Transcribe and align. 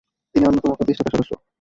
তিনি 0.35 0.43
অন্যতম 0.45 0.71
প্রতিষ্ঠাতা 0.73 1.11
সদস্য। 1.13 1.31